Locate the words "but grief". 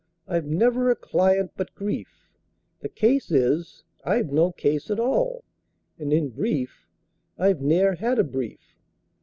1.55-2.27